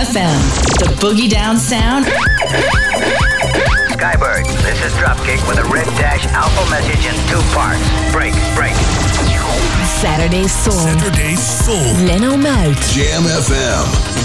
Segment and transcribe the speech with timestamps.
[0.00, 0.40] FM,
[0.78, 2.06] the boogie down sound.
[3.92, 7.82] Skybird, this is Dropkick with a red dash alpha message in two parts.
[8.10, 8.72] Break, break.
[10.00, 10.72] Saturday Soul.
[10.72, 11.76] Saturday Soul.
[12.06, 12.78] Leno Muit.
[12.94, 14.19] Jam FM.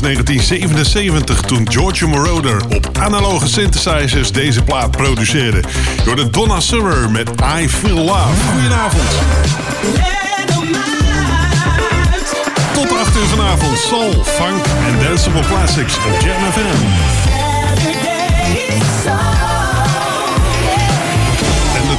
[0.00, 5.62] Was 1977 toen George Moroder op analoge synthesizers deze plaat produceerde.
[6.04, 7.30] Door de Donna Summer met
[7.60, 8.50] I Feel Love.
[8.52, 9.08] Goedenavond.
[12.72, 17.39] Tot 8 uur vanavond soul, funk en danceable classics op Jam FM.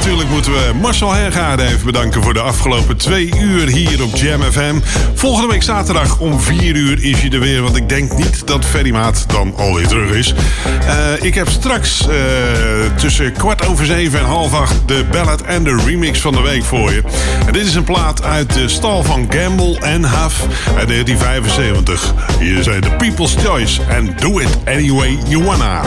[0.02, 4.42] Natuurlijk moeten we Marcel Hergaarde even bedanken voor de afgelopen twee uur hier op Jam
[4.42, 4.74] FM.
[5.14, 8.64] Volgende week zaterdag om 4 uur is hij er weer, want ik denk niet dat
[8.64, 10.34] Ferry Maat dan alweer terug is.
[10.86, 12.14] Eh, ik heb straks eh,
[12.94, 16.64] tussen kwart over zeven en half acht de ballad en de remix van de week
[16.64, 17.02] voor je.
[17.46, 20.42] En dit is een plaat uit de stal van Gamble en Huff
[20.76, 22.14] uit 1975.
[22.38, 25.80] Hier zijn de People's Choice en Do It Anyway You Wanna.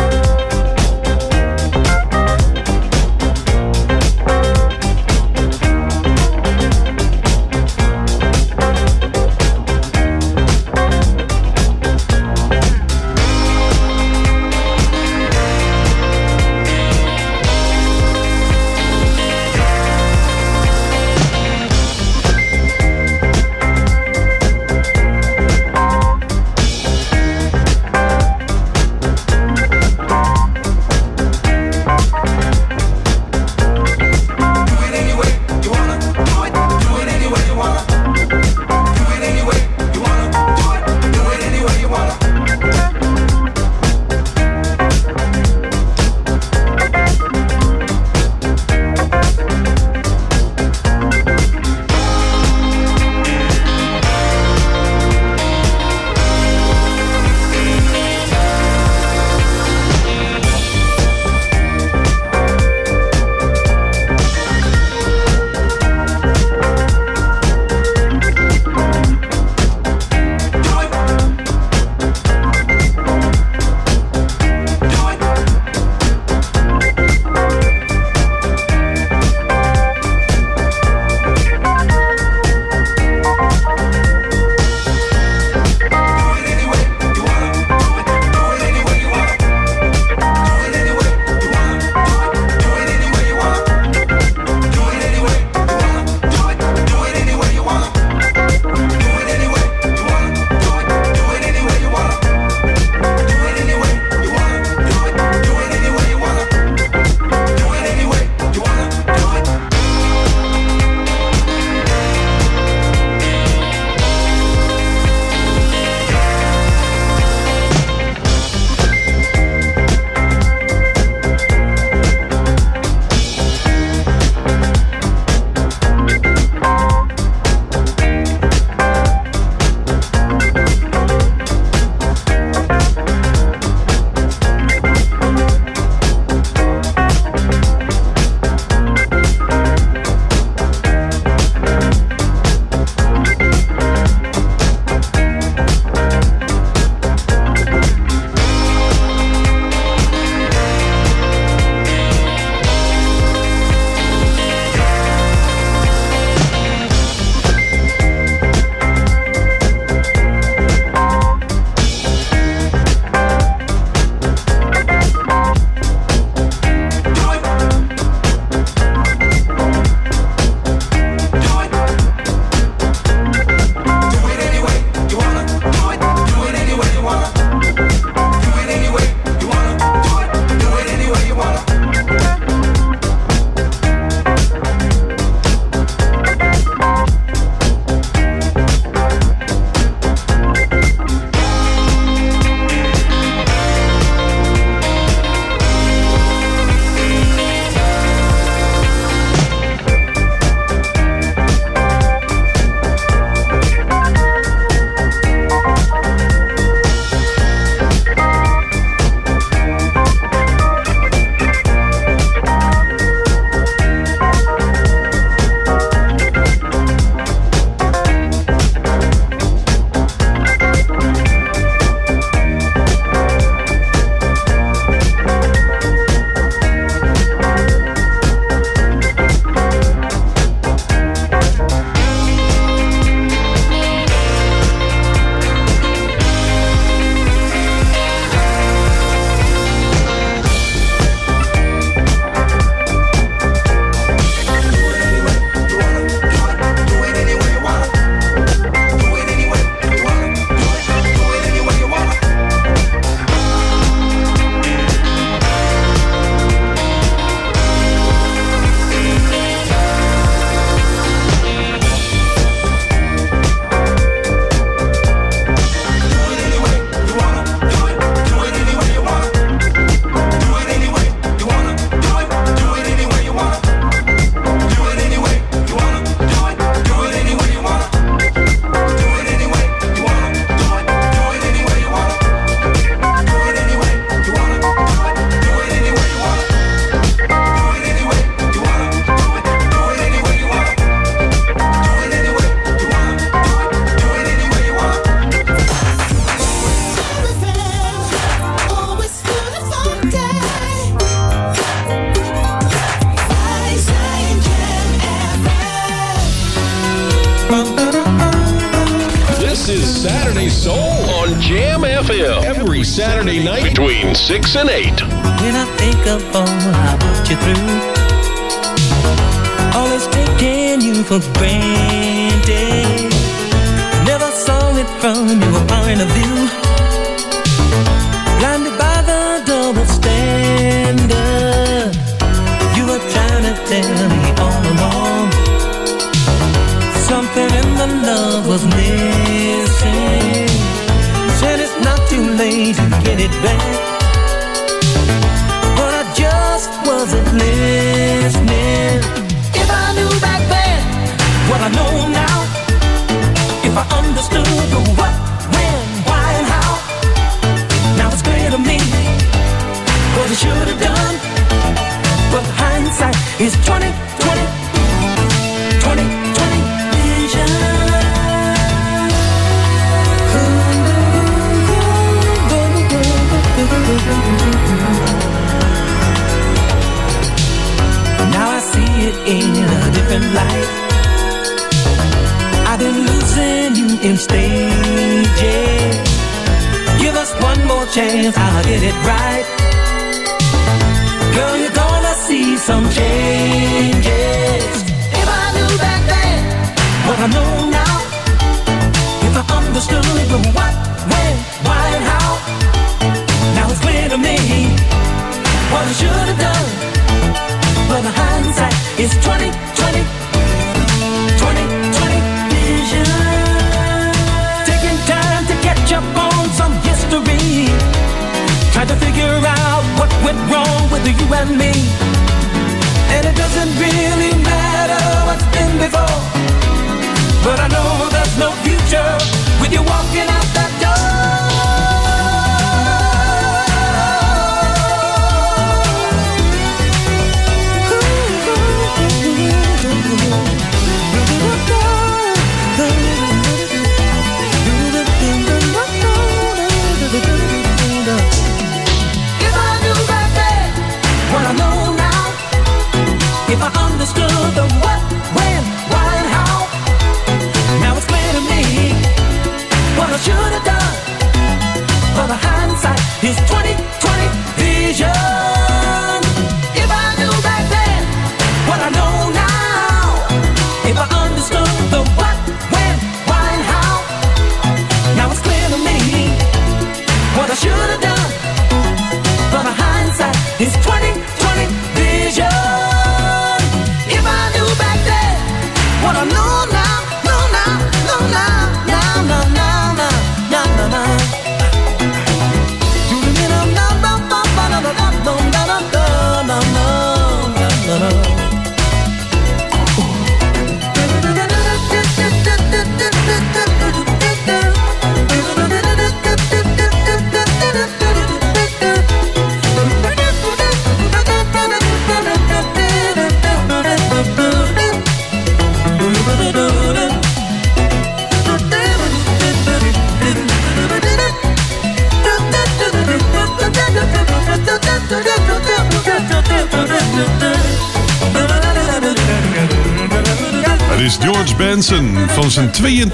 [363.37, 364.04] It's 20-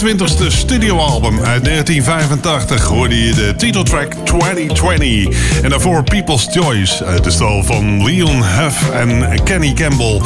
[0.06, 5.62] 20ste studioalbum uit 1985 hoorde je de titeltrack 2020.
[5.62, 10.22] En daarvoor People's Choice uit de stal van Leon Huff en Kenny Campbell.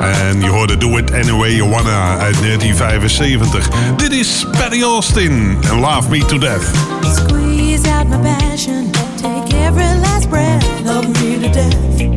[0.00, 3.68] En je hoorde Do It Anyway You Wanna uit 1975.
[3.96, 6.70] Dit is Patty Austin en Love Me To Death.
[7.16, 8.90] Squeeze out my passion,
[9.22, 12.11] take every last breath, love me to death.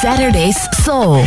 [0.00, 1.24] Saturdays Soul.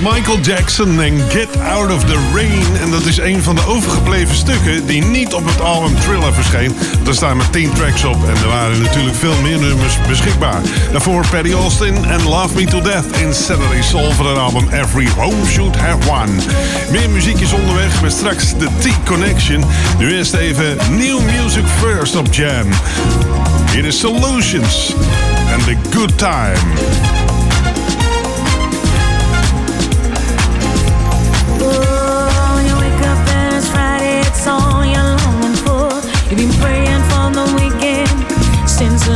[0.00, 2.76] Michael Jackson en Get Out of the Rain.
[2.82, 6.76] En dat is een van de overgebleven stukken die niet op het album Thriller verscheen.
[7.06, 10.60] Er staan maar 10 tracks op en er waren natuurlijk veel meer nummers beschikbaar.
[10.92, 15.08] Daarvoor Paddy Austin en Love Me to Death in Saturday Soul van het album Every
[15.16, 16.32] Home Should Have One.
[16.90, 19.64] Meer muziek is onderweg met straks de T-Connection.
[19.98, 22.66] Nu eerst even New Music First op Jam.
[23.72, 24.94] Hier is Solutions
[25.54, 27.27] and The Good Time.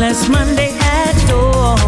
[0.00, 1.78] last Monday at dawn.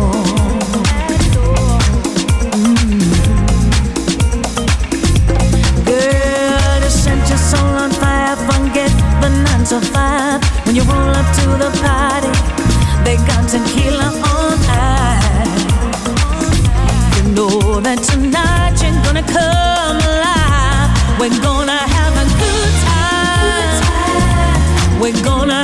[5.85, 8.91] Girl, you set your soul on fire, forget
[9.21, 10.43] the nine to five.
[10.67, 12.33] When you roll up to the party,
[13.05, 15.65] they got tequila on ice.
[17.17, 20.91] You know that tonight you're gonna come alive.
[21.21, 23.45] We're gonna have a good time.
[25.01, 25.64] We're gonna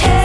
[0.00, 0.21] the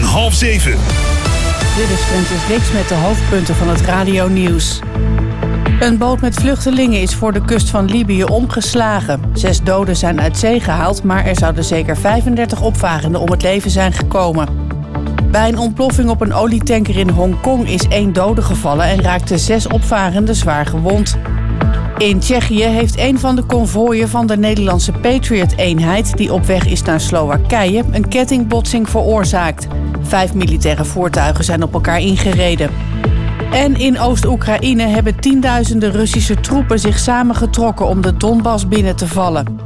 [0.00, 0.72] van half zeven.
[1.76, 4.80] Dit is Francis Rix met de hoofdpunten van het radio-nieuws.
[5.80, 9.20] Een boot met vluchtelingen is voor de kust van Libië omgeslagen.
[9.32, 13.70] Zes doden zijn uit zee gehaald, maar er zouden zeker 35 opvarenden om het leven
[13.70, 14.48] zijn gekomen.
[15.30, 19.66] Bij een ontploffing op een olietanker in Hongkong is één dode gevallen en raakten zes
[19.66, 21.18] opvarenden zwaar gewond.
[21.98, 26.16] In Tsjechië heeft een van de konvooien van de Nederlandse Patriot-eenheid...
[26.16, 29.66] die op weg is naar Slowakije, een kettingbotsing veroorzaakt.
[30.06, 32.70] Vijf militaire voertuigen zijn op elkaar ingereden.
[33.52, 39.58] En in Oost-Oekraïne hebben tienduizenden Russische troepen zich samengetrokken om de Donbass binnen te vallen.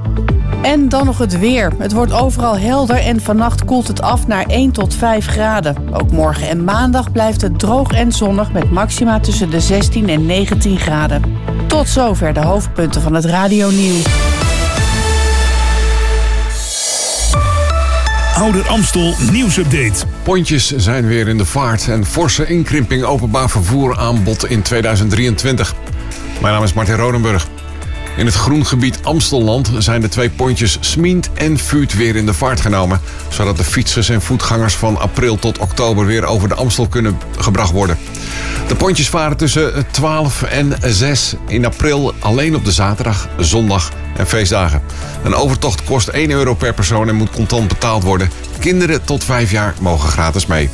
[0.62, 1.72] En dan nog het weer.
[1.78, 5.76] Het wordt overal helder en vannacht koelt het af naar 1 tot 5 graden.
[5.92, 10.26] Ook morgen en maandag blijft het droog en zonnig met maxima tussen de 16 en
[10.26, 11.22] 19 graden.
[11.66, 14.29] Tot zover de hoofdpunten van het radionieuws.
[18.40, 20.06] Ouder Amstel nieuwsupdate.
[20.22, 25.74] Pontjes zijn weer in de vaart en forse inkrimping openbaar vervoer aanbod in 2023.
[26.40, 27.48] Mijn naam is Martin Rodenburg.
[28.16, 32.60] In het groengebied Amstelland zijn de twee pontjes Smient en Vuut weer in de vaart
[32.60, 33.00] genomen.
[33.28, 37.72] Zodat de fietsers en voetgangers van april tot oktober weer over de Amstel kunnen gebracht
[37.72, 37.98] worden.
[38.70, 44.26] De pontjes varen tussen 12 en 6 in april alleen op de zaterdag, zondag en
[44.26, 44.82] feestdagen.
[45.24, 48.30] Een overtocht kost 1 euro per persoon en moet contant betaald worden.
[48.58, 50.70] Kinderen tot 5 jaar mogen gratis mee.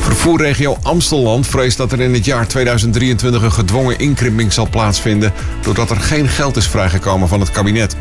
[0.00, 5.32] Vervoerregio Amstelland vreest dat er in het jaar 2023 een gedwongen inkrimping zal plaatsvinden
[5.62, 7.96] doordat er geen geld is vrijgekomen van het kabinet.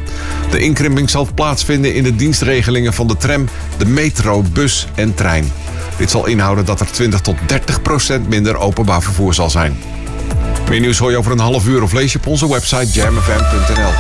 [0.52, 5.52] De inkrimping zal plaatsvinden in de dienstregelingen van de tram, de metro, bus en trein.
[6.00, 9.78] Dit zal inhouden dat er 20 tot 30 procent minder openbaar vervoer zal zijn.
[10.70, 13.92] Meer nieuws hoor je over een half uur of lees je op onze website jamfm.nl.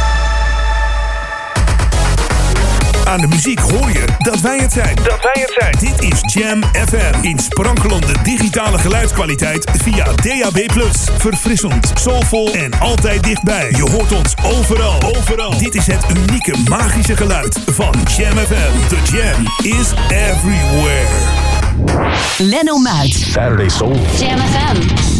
[3.05, 4.95] Aan de muziek hoor je dat wij het zijn.
[4.95, 5.75] Dat wij het zijn.
[5.79, 7.13] Dit is Jam FM.
[7.21, 10.71] In sprankelende digitale geluidskwaliteit via DAB+.
[11.17, 13.71] Verfrissend, soulvol en altijd dichtbij.
[13.71, 15.01] Je hoort ons overal.
[15.15, 15.57] Overal.
[15.57, 18.87] Dit is het unieke magische geluid van Jam FM.
[18.87, 21.38] The Jam is everywhere.
[22.39, 23.13] Menno Muid.
[23.13, 23.95] Saturday Soul.
[24.17, 25.18] Jam FM.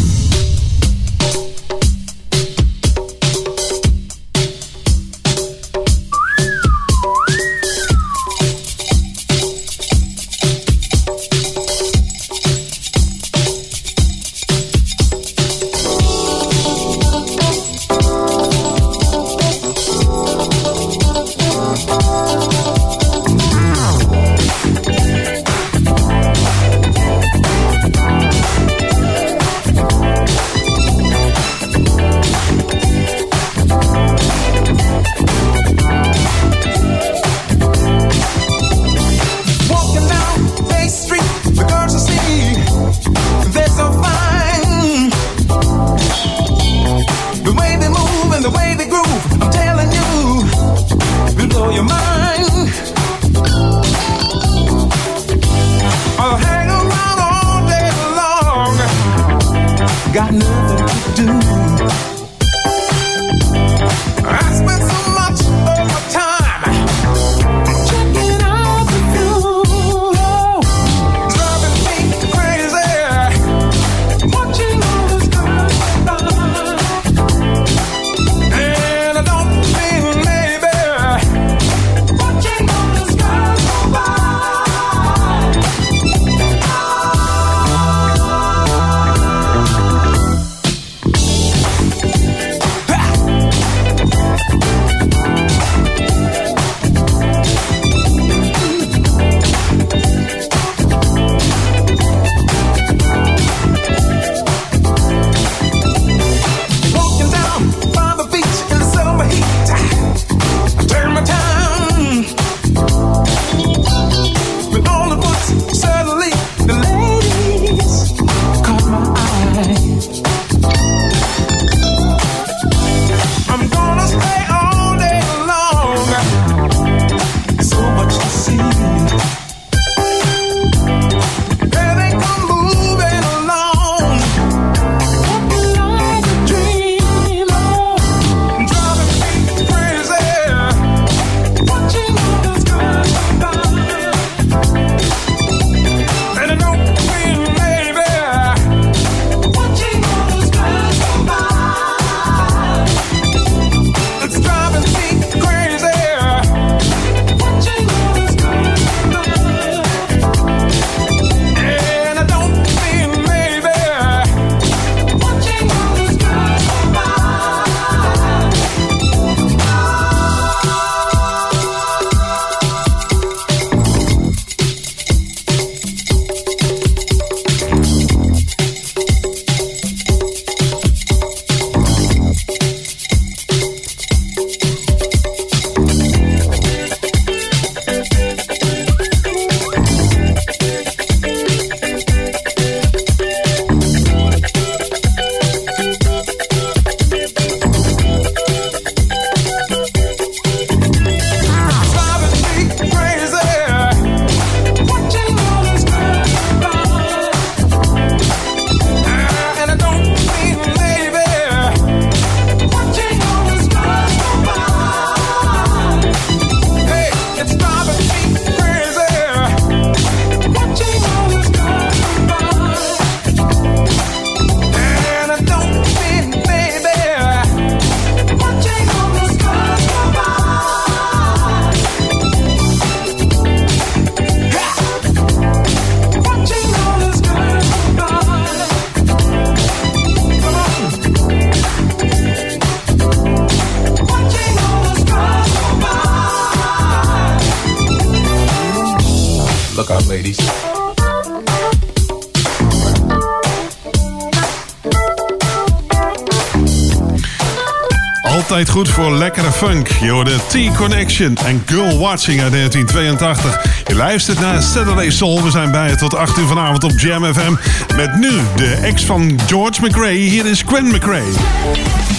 [258.68, 259.88] goed voor lekkere funk.
[259.88, 263.82] Je hoorde T-Connection en Girl Watching uit 1982.
[263.86, 265.42] Je luistert naar Saturday Sol.
[265.42, 267.54] We zijn bij je tot 8 uur vanavond op Jam FM.
[267.96, 270.12] Met nu de ex van George McRae.
[270.12, 272.09] Hier is Gwen McRae.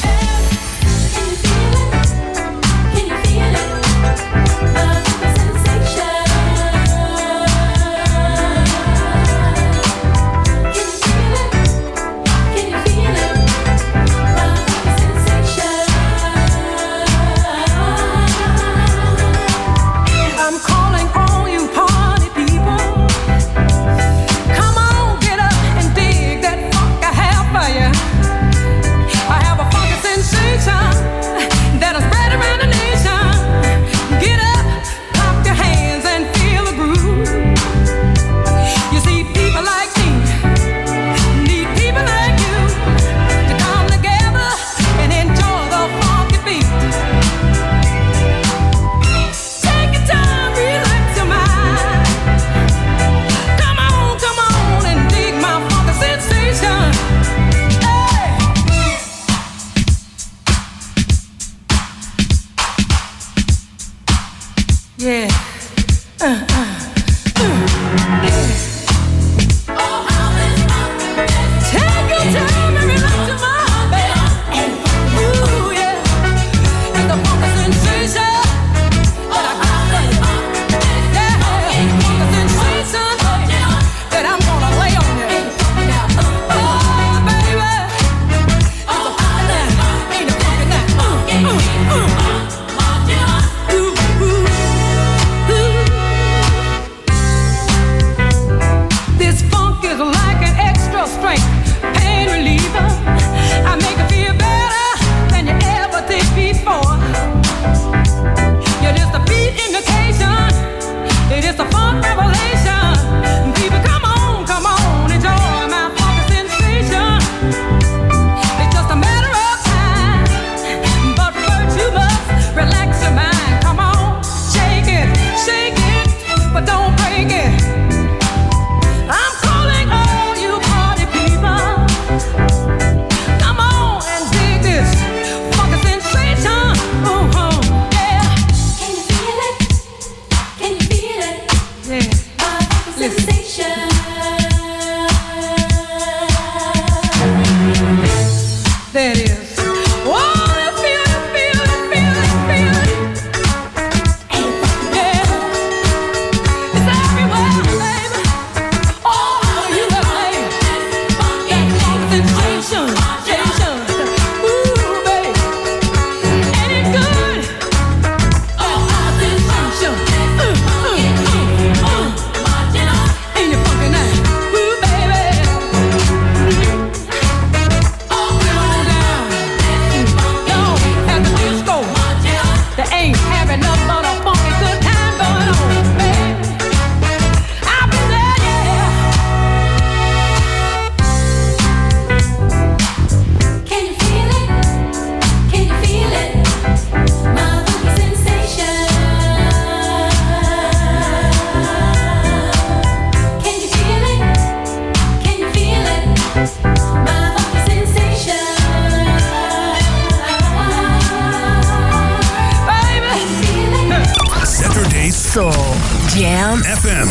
[216.51, 217.07] Town FM.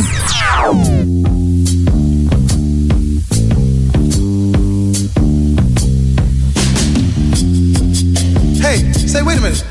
[8.61, 9.65] Hey, say, wait a minute.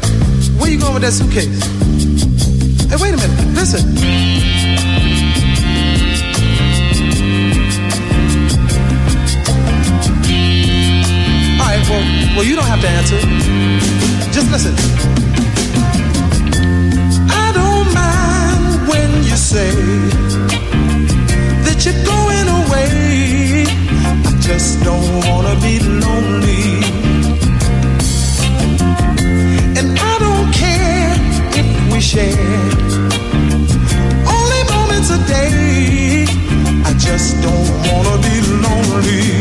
[0.60, 1.46] Where you going with that suitcase?
[2.90, 3.54] Hey, wait a minute.
[3.54, 3.86] Listen.
[11.60, 13.20] All right, well, well, you don't have to answer.
[14.32, 15.39] Just listen.
[19.50, 19.72] say
[21.66, 23.66] that you're going away.
[24.06, 26.66] I just don't wanna be lonely.
[29.80, 31.16] And I don't care
[31.62, 32.70] if we share
[34.38, 36.28] only moments a day.
[36.86, 38.36] I just don't wanna be
[38.66, 39.39] lonely.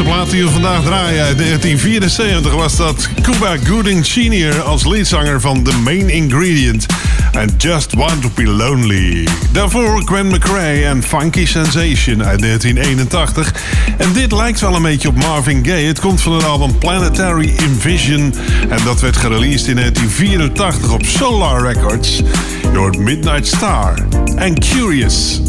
[0.00, 4.62] Eerste plaat die we vandaag draaien uit 1974 was dat Cuba Gooding Sr.
[4.62, 6.86] als leadzanger van The Main Ingredient
[7.32, 9.28] en Just Want to Be Lonely.
[9.52, 13.54] Daarvoor Gwen McRae en Funky Sensation uit 1981.
[13.96, 15.86] En dit lijkt wel een beetje op Marvin Gaye.
[15.86, 18.34] Het komt van het album Planetary Invision
[18.68, 22.22] en dat werd gereleased in 1984 op Solar Records
[22.72, 23.94] door Midnight Star
[24.36, 25.40] en Curious.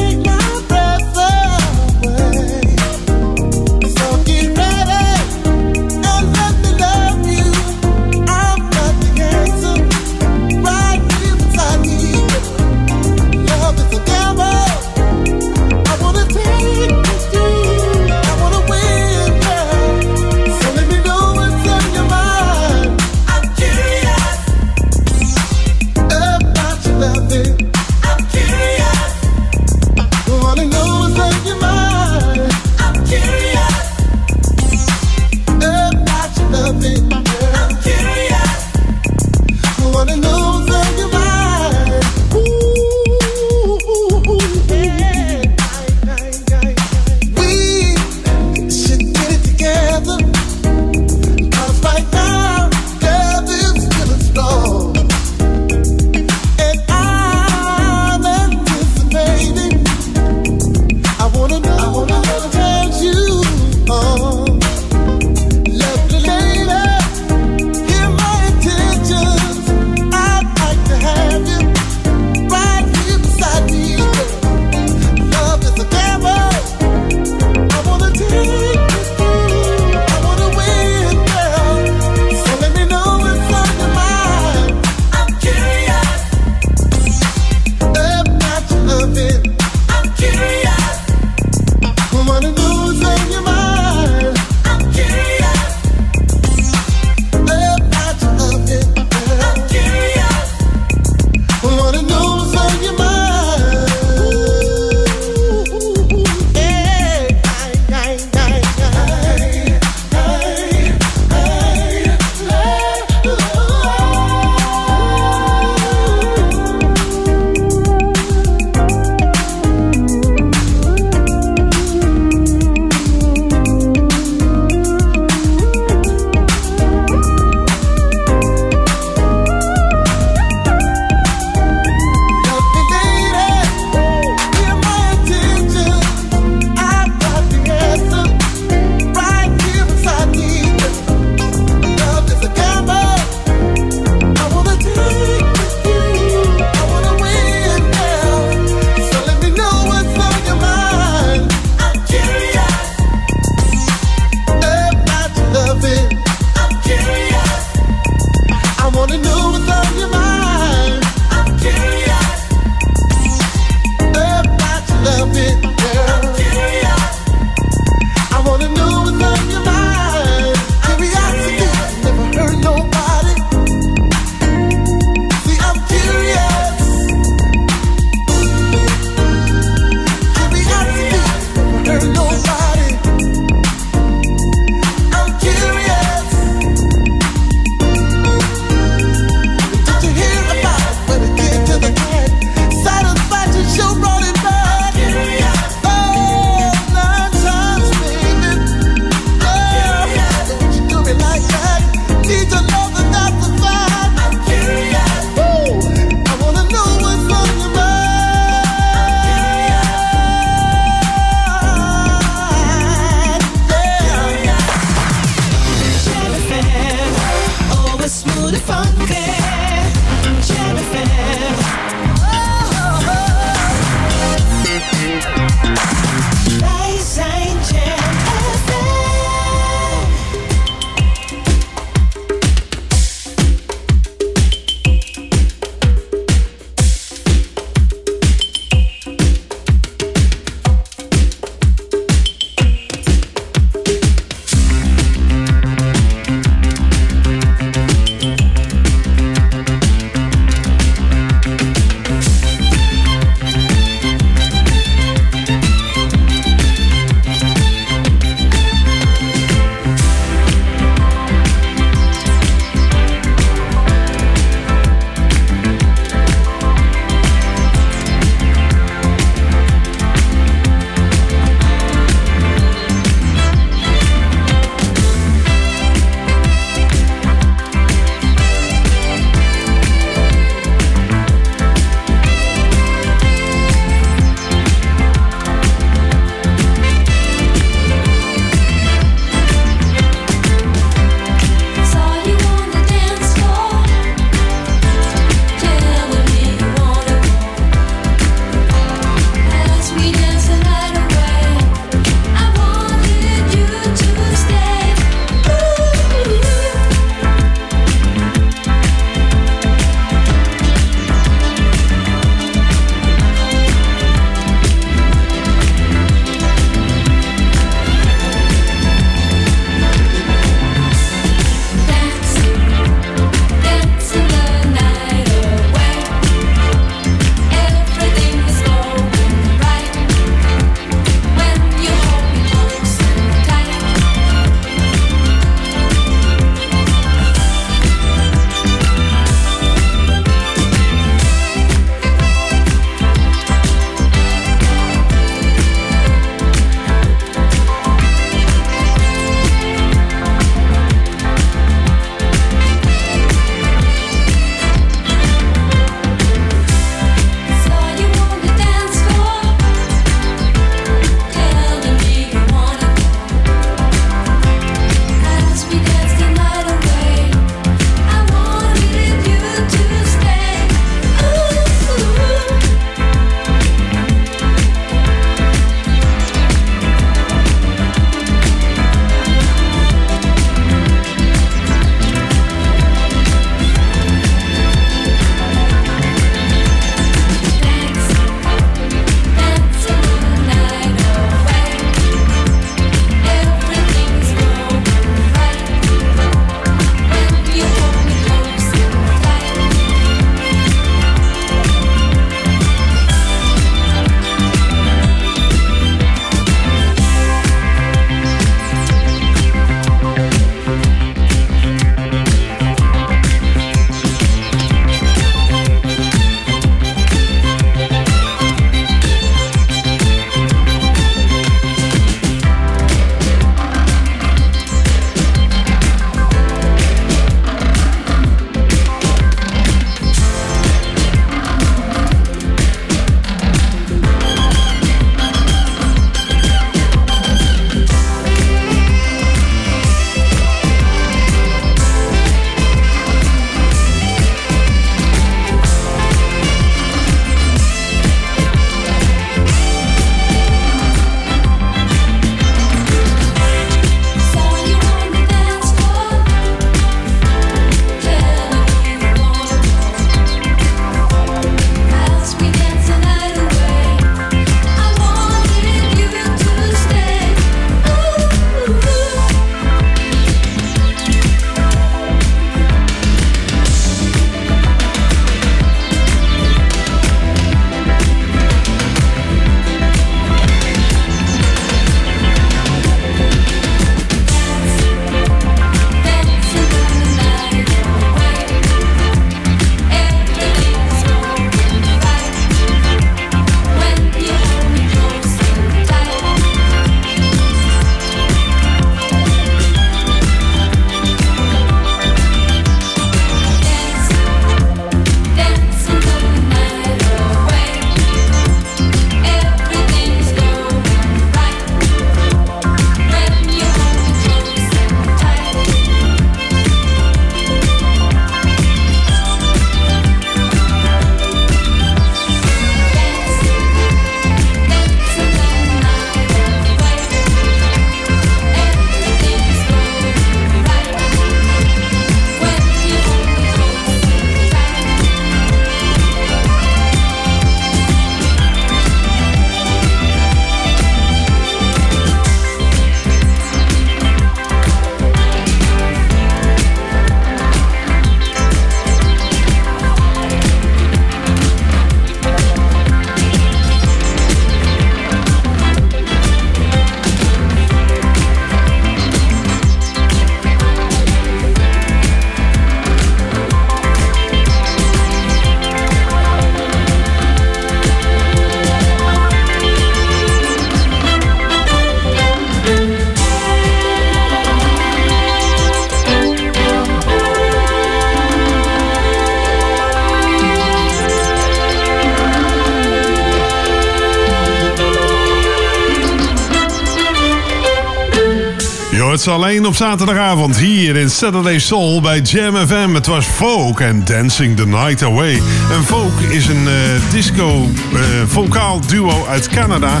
[589.24, 592.94] Ze alleen op zaterdagavond hier in Saturday Soul bij Jam FM.
[592.94, 595.32] Het was Folk en Dancing the Night Away.
[595.70, 600.00] En Folk is een eh, disco eh, duo uit Canada.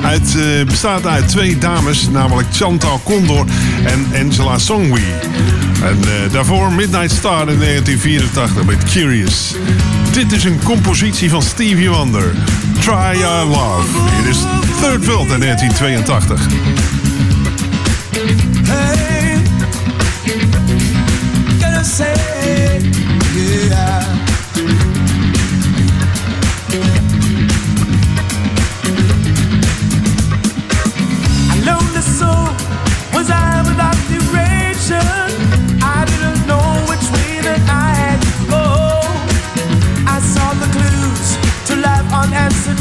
[0.00, 3.44] Het eh, bestaat uit twee dames, namelijk Chantal Condor
[3.84, 5.00] en Angela Songwe.
[5.82, 5.98] En
[6.32, 9.54] daarvoor Midnight Star in 1984 met Curious.
[10.12, 12.34] Dit is een compositie van Stevie Wonder.
[12.80, 13.86] Try Your Love.
[14.16, 14.38] Hier is
[14.80, 16.69] Third World in 1982.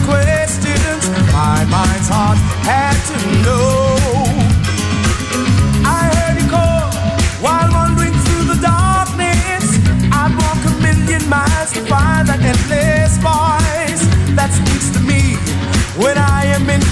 [0.10, 1.10] Questions.
[1.32, 2.49] My mind's heart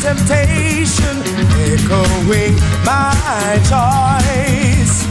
[0.08, 1.18] temptation,
[1.68, 2.56] echoing
[2.88, 5.04] my choice.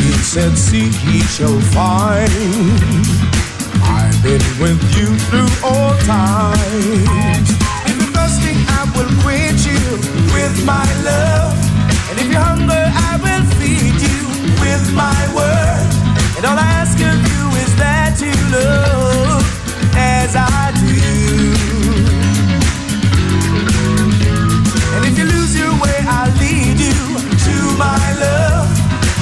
[0.00, 2.30] He said, Seek, ye shall find.
[3.84, 7.48] I've been with you through all times.
[7.84, 9.84] If you're thirsting, I will quench you
[10.32, 11.52] with my love.
[12.08, 14.20] And if you're hungry, I will feed you
[14.64, 15.88] with my word.
[16.36, 18.93] And all I ask of you is that you love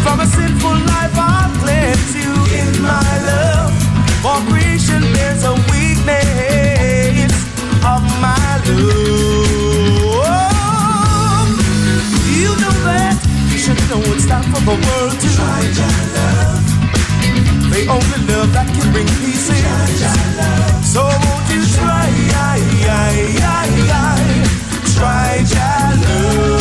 [0.03, 3.72] From a sinful life, I'll cleanse you in my love.
[4.22, 7.32] For creation bears a weakness
[7.86, 8.82] of my love.
[12.38, 13.16] You know that
[13.50, 16.66] you should know it's time for the world to try your love.
[17.72, 19.62] The only love that can bring peace in.
[20.84, 22.11] So won't you try,
[24.98, 26.51] try your love,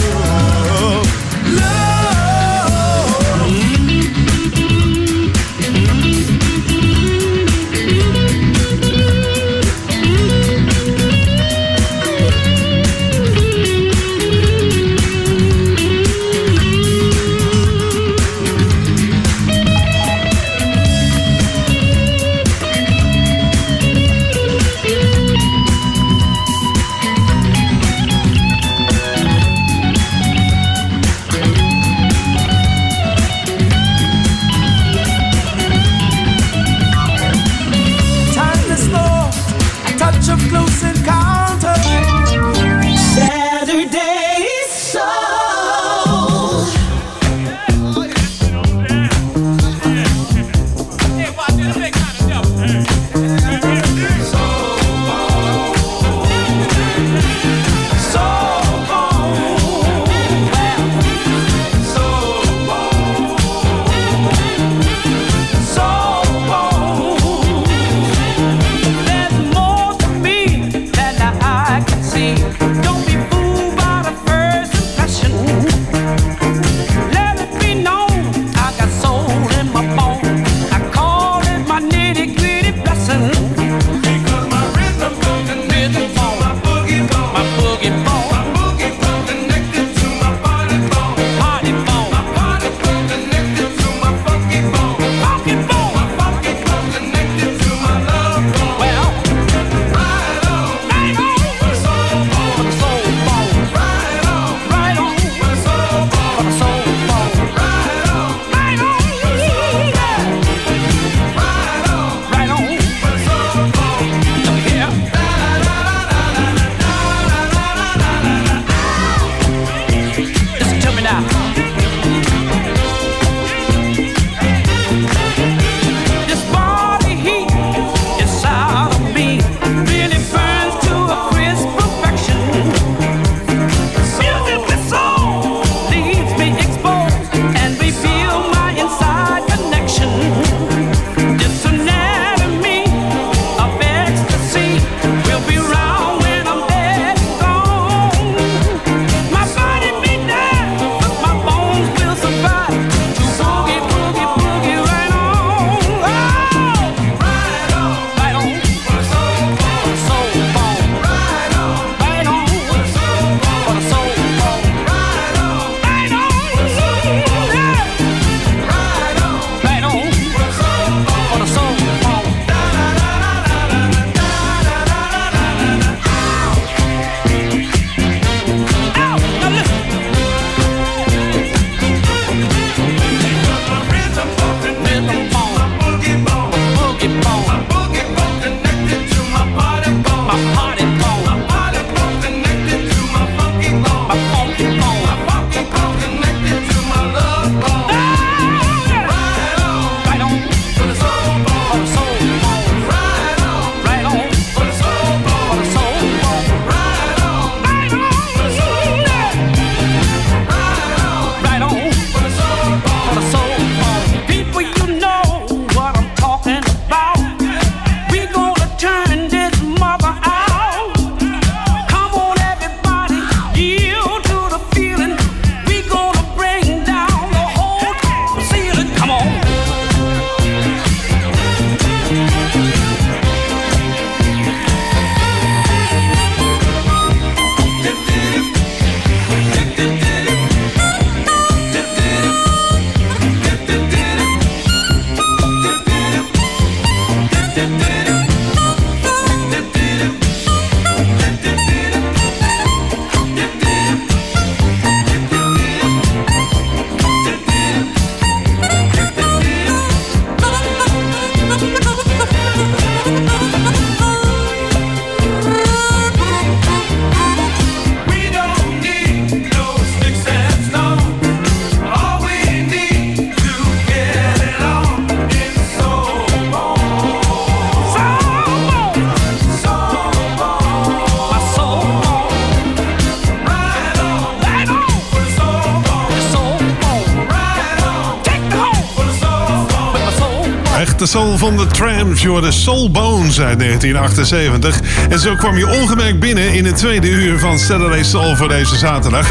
[291.62, 294.80] de tram joh, de Soul Bones uit 1978.
[295.10, 298.76] En zo kwam je ongemerkt binnen in het tweede uur van Saturday Soul voor deze
[298.76, 299.28] zaterdag.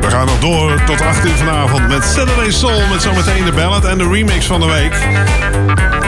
[0.00, 2.86] We gaan nog door tot 8 uur vanavond met Saturday Soul...
[2.92, 4.92] met zometeen de ballad en de remix van de week.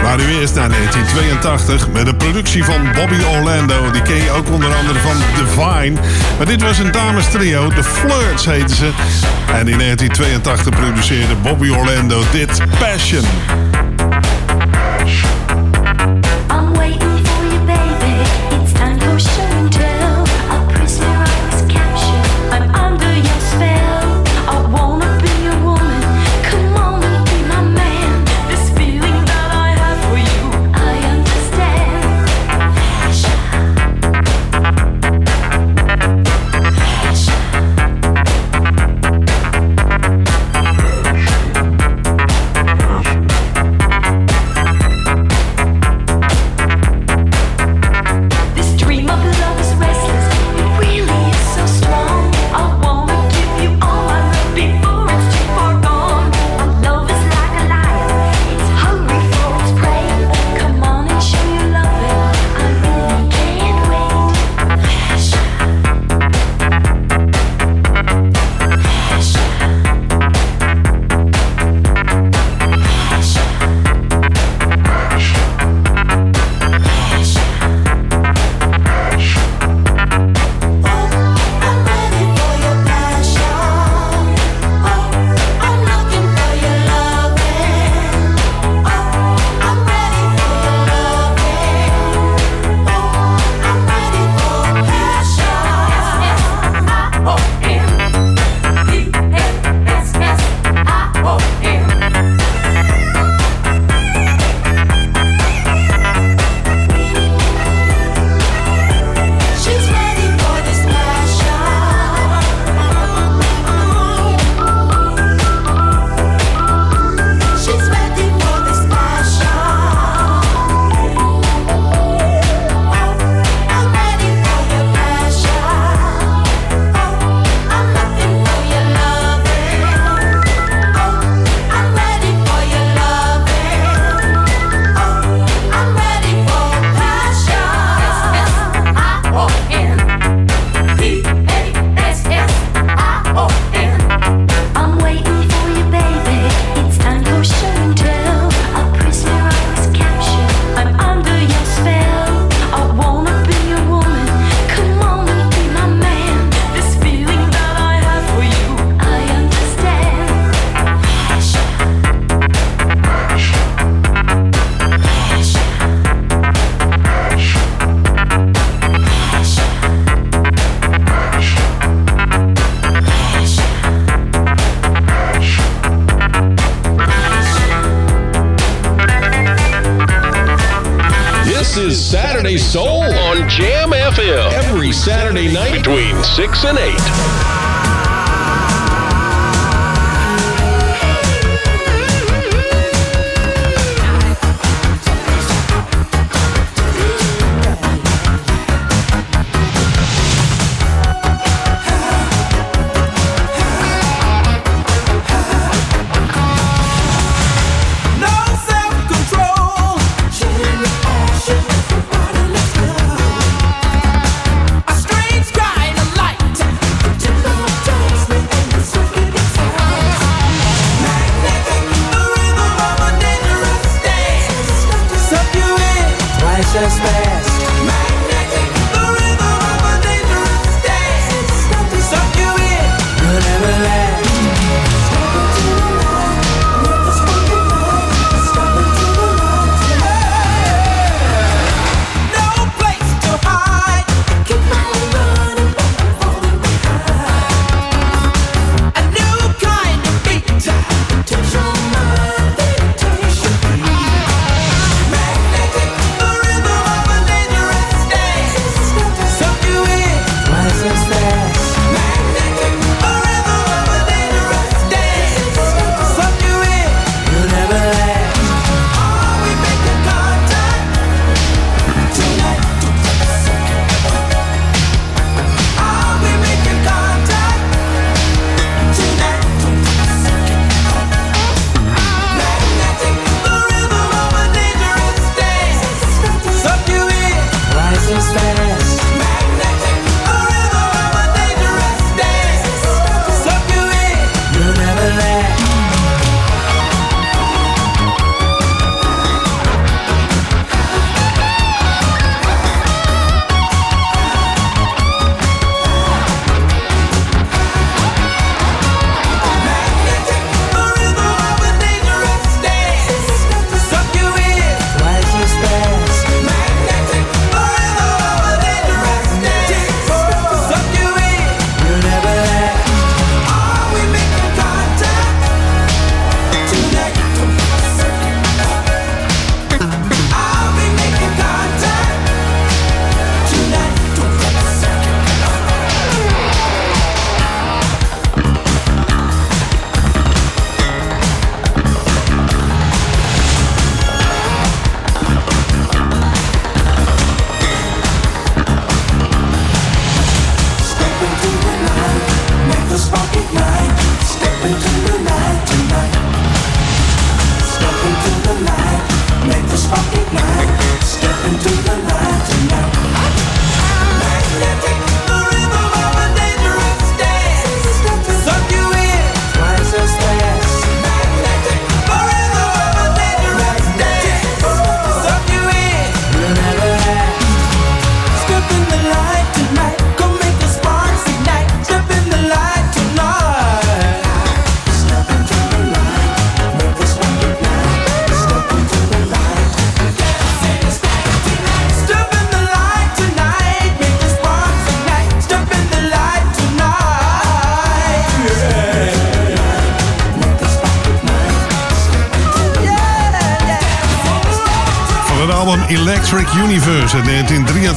[0.03, 3.91] Maar nu eerst naar 1982 met een productie van Bobby Orlando.
[3.91, 6.01] Die ken je ook onder andere van Divine.
[6.37, 8.91] Maar dit was een dames trio, de Flirts heten ze.
[9.47, 13.25] En in 1982 produceerde Bobby Orlando dit Passion.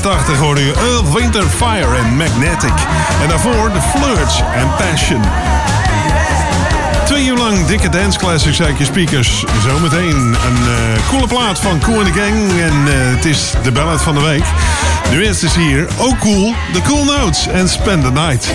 [0.02, 2.74] 80 hoorde je Winter Fire en Magnetic.
[3.22, 5.22] En daarvoor The Flirts en Passion.
[7.06, 9.44] Twee uur lang dikke dance classics uit je speakers.
[9.68, 12.52] Zometeen een eh, coole plaat van Cool and the Gang.
[12.52, 14.44] En eh, het is de ballad van de week.
[15.12, 18.54] Nu eerst is hier, ook cool, The Cool Notes en Spend the Night.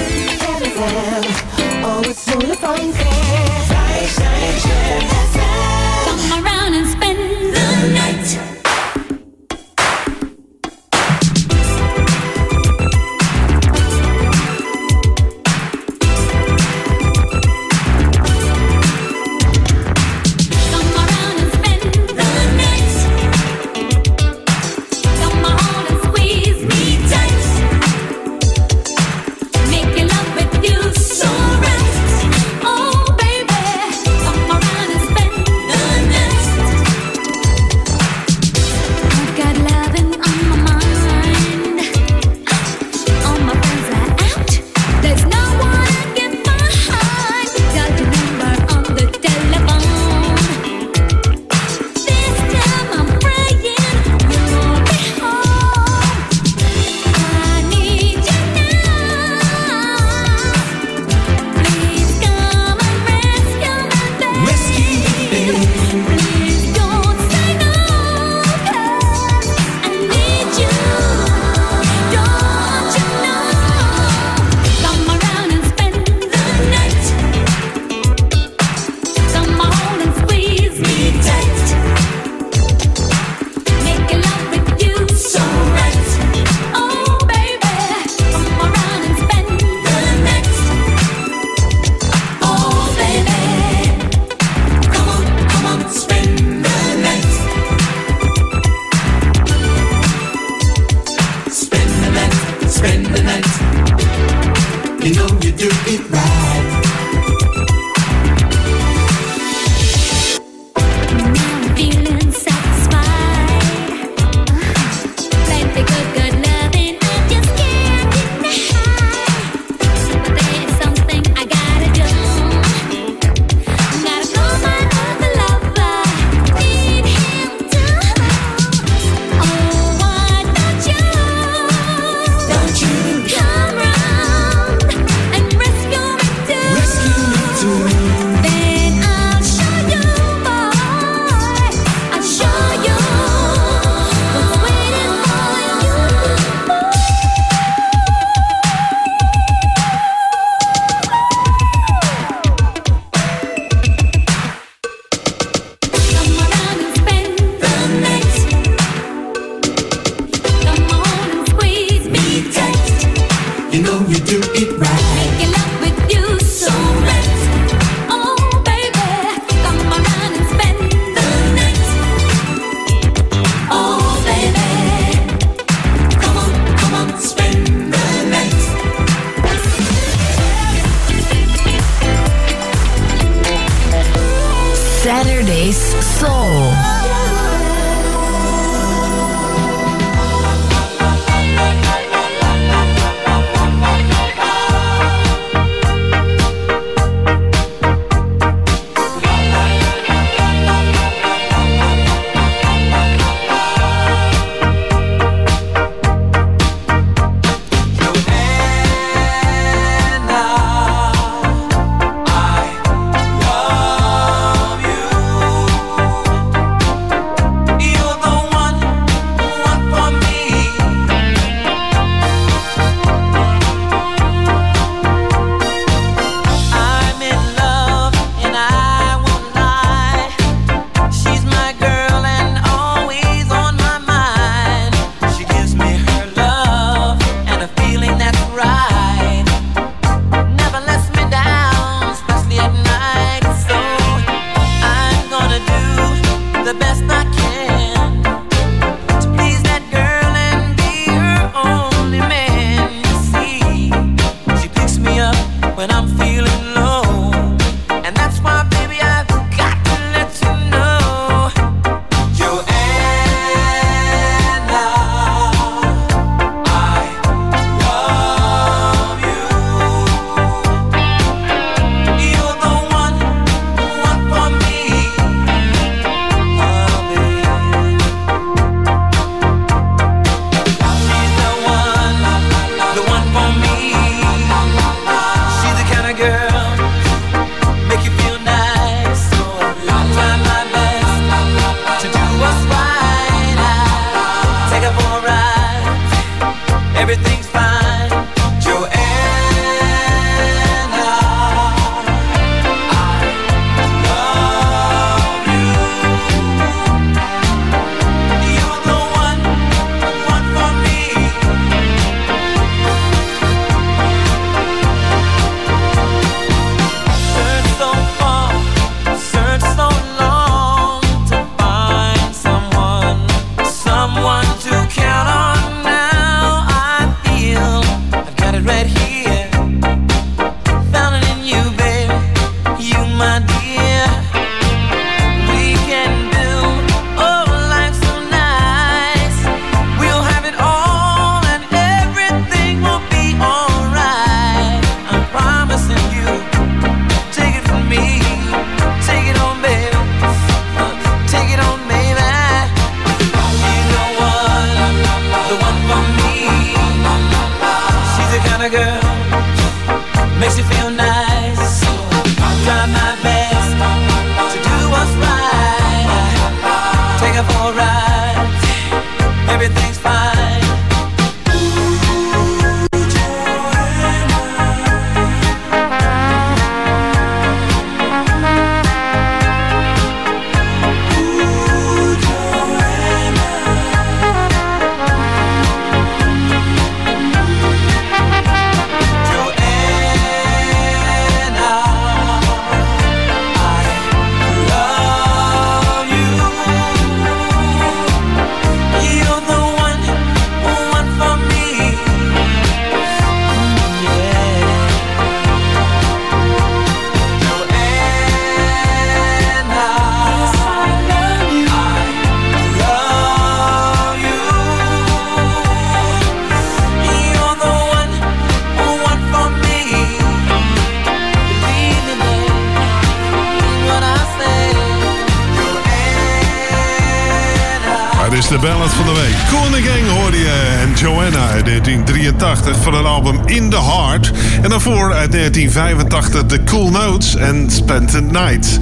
[433.57, 434.33] In the Heart.
[434.62, 438.78] En daarvoor uit 1985 The Cool Notes en Spent the Night.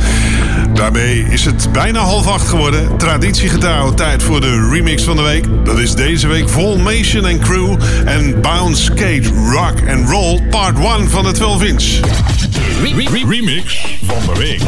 [0.73, 2.97] Daarmee is het bijna half acht geworden.
[2.97, 5.47] Traditiegetrouw, tijd voor de remix van de week.
[5.65, 11.11] Dat is deze week Volmation and Crew en Bounce Skate Rock and Roll Part 1
[11.11, 12.01] van de 12 inch.
[13.29, 14.63] Remix van de week.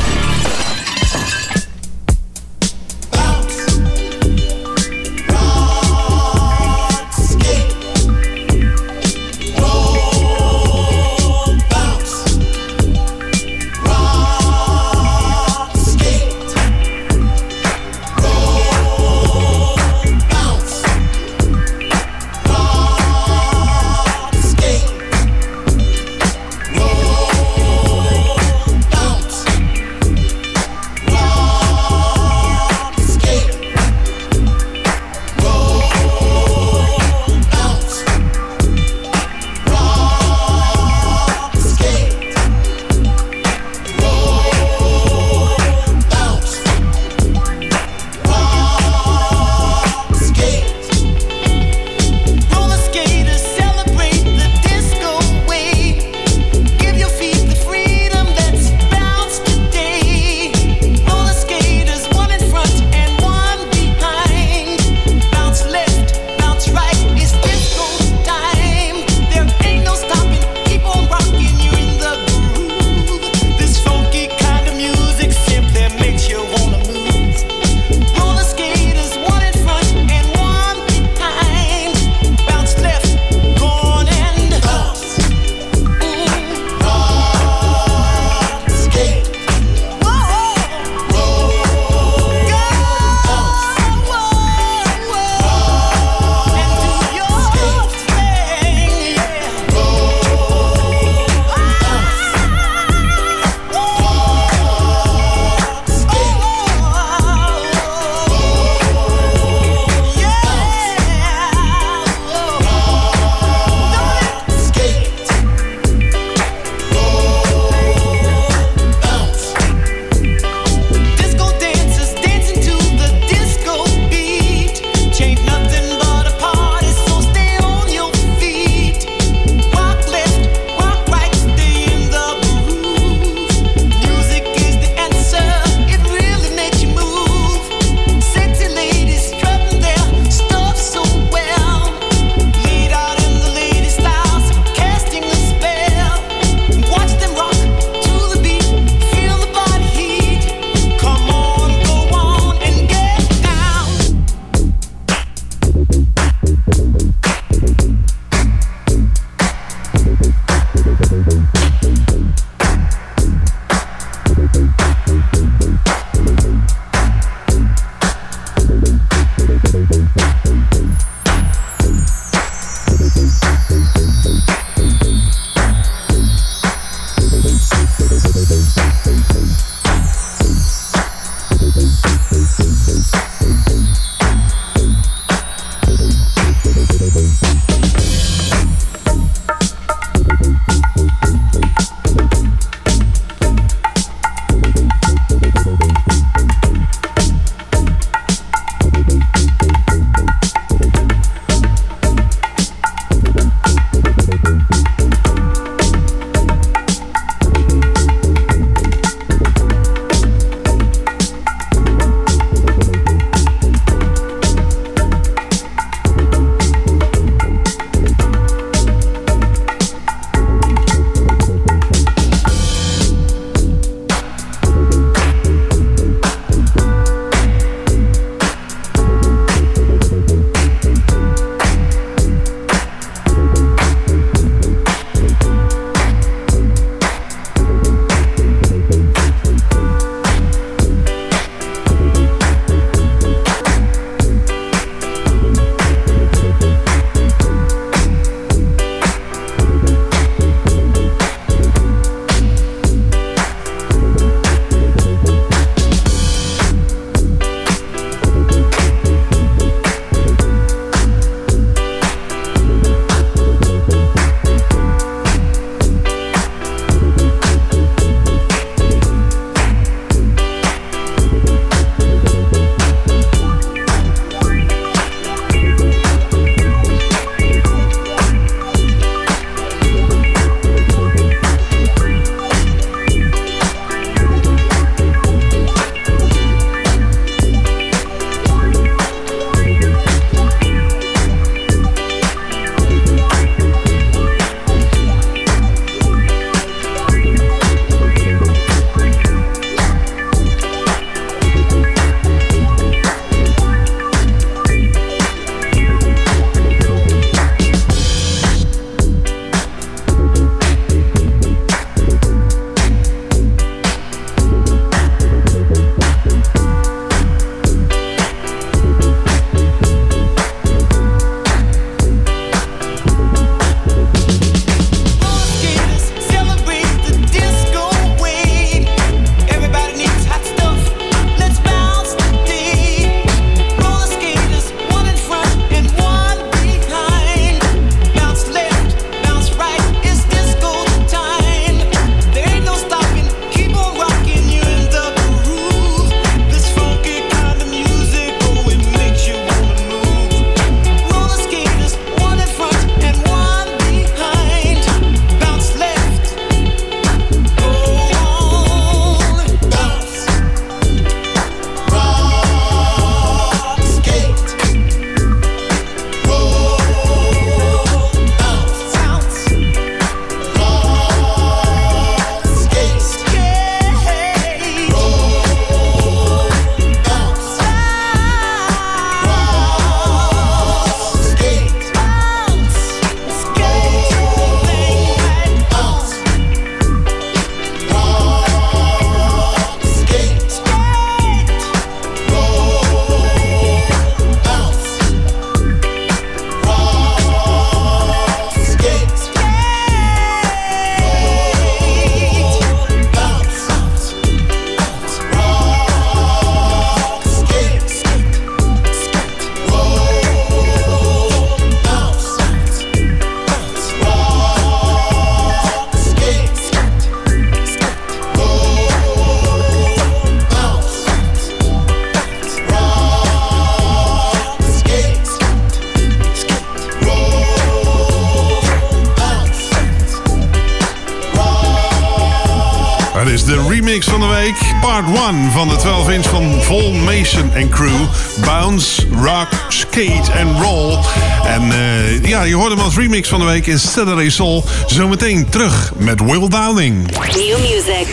[443.56, 444.62] Week in Saturday Soul.
[444.86, 447.06] Zometeen terug met Will Downing.
[447.06, 448.06] New music.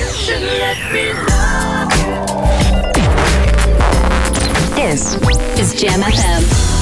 [4.75, 5.15] This
[5.57, 6.72] is Jam FM.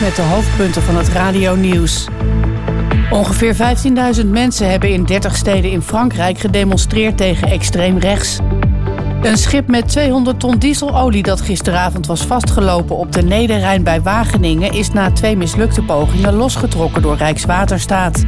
[0.00, 2.08] Met de hoofdpunten van het radio-nieuws.
[3.10, 3.56] Ongeveer
[4.22, 8.38] 15.000 mensen hebben in 30 steden in Frankrijk gedemonstreerd tegen extreem rechts.
[9.22, 14.72] Een schip met 200 ton dieselolie dat gisteravond was vastgelopen op de Nederrijn bij Wageningen
[14.72, 18.24] is na twee mislukte pogingen losgetrokken door Rijkswaterstaat.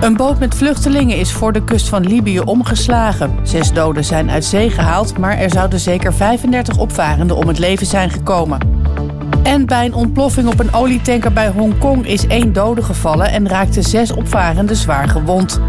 [0.00, 3.38] Een boot met vluchtelingen is voor de kust van Libië omgeslagen.
[3.42, 7.86] Zes doden zijn uit zee gehaald, maar er zouden zeker 35 opvarenden om het leven
[7.86, 8.79] zijn gekomen.
[9.42, 13.82] En bij een ontploffing op een olietanker bij Hongkong is één dode gevallen en raakten
[13.82, 15.60] zes opvarenden zwaar gewond.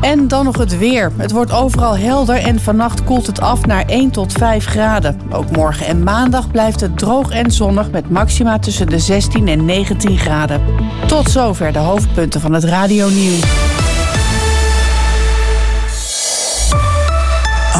[0.00, 1.12] En dan nog het weer.
[1.16, 5.20] Het wordt overal helder en vannacht koelt het af naar 1 tot 5 graden.
[5.30, 9.64] Ook morgen en maandag blijft het droog en zonnig met maxima tussen de 16 en
[9.64, 10.60] 19 graden.
[11.06, 13.69] Tot zover de hoofdpunten van het radionieuws.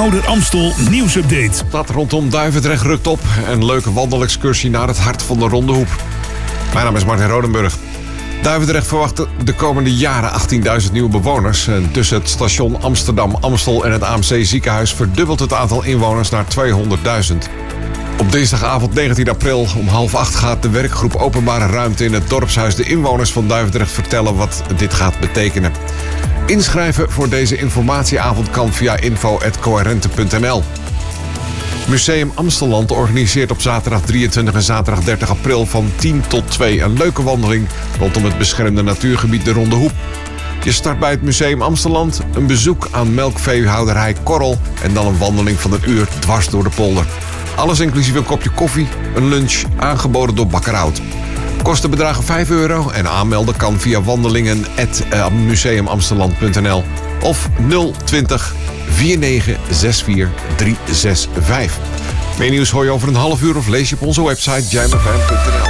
[0.00, 1.64] Ouder Amstel nieuwsupdate.
[1.68, 3.20] Stad rondom Duivendrecht rukt op.
[3.48, 5.88] Een leuke wandelexcursie naar het hart van de Ronde Hoep.
[6.72, 7.76] Mijn naam is Martin Rodenburg.
[8.42, 10.40] Duivendrecht verwacht de komende jaren
[10.82, 11.66] 18.000 nieuwe bewoners.
[11.66, 16.44] En tussen het station Amsterdam, Amstel en het AMC ziekenhuis verdubbelt het aantal inwoners naar
[16.44, 17.36] 200.000.
[18.20, 22.74] Op dinsdagavond 19 april om half acht gaat de werkgroep Openbare Ruimte in het dorpshuis
[22.74, 25.72] de inwoners van Duivendrecht vertellen wat dit gaat betekenen.
[26.46, 30.62] Inschrijven voor deze informatieavond kan via info.coherente.nl.
[31.88, 36.96] Museum Amstelland organiseert op zaterdag 23 en zaterdag 30 april van 10 tot 2 een
[36.96, 37.68] leuke wandeling
[37.98, 39.92] rondom het beschermde natuurgebied de Ronde Hoep.
[40.62, 45.60] Je start bij het Museum Amstelland, een bezoek aan melkveehouderij Korrel en dan een wandeling
[45.60, 47.06] van een uur dwars door de polder.
[47.56, 51.00] Alles inclusief een kopje koffie, een lunch, aangeboden door Bakkerhout.
[51.62, 56.84] Kosten bedragen 5 euro en aanmelden kan via wandelingen.museumamstelland.nl
[57.22, 57.48] of
[58.04, 58.54] 020
[58.88, 61.78] 4964 365.
[62.38, 65.68] Meer nieuws hoor je over een half uur of lees je op onze website jamfm.nl.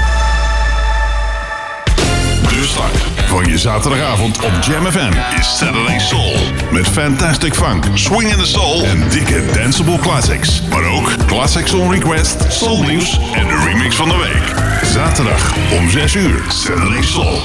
[3.31, 6.37] van je zaterdagavond op Jam FM is Saturday Soul.
[6.73, 10.63] Met fantastic funk, swing in the soul en dikke danceable classics.
[10.69, 14.55] Maar ook classics on request, soul nieuws en de remix van de week.
[14.93, 17.43] Zaterdag om 6 uur, Saturday Soul.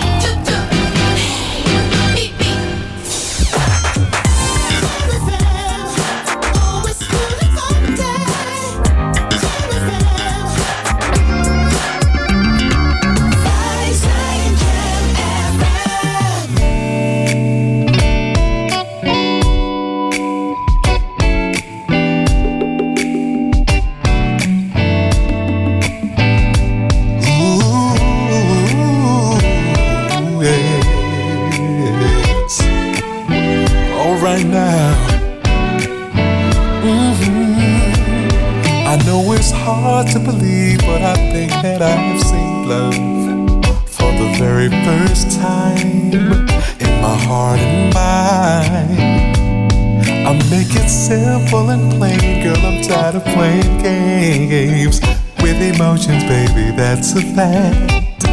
[57.15, 58.25] a fact.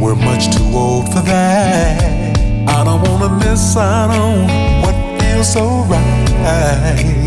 [0.00, 2.38] We're much too old for that.
[2.68, 7.19] I don't wanna miss out on what feels so right.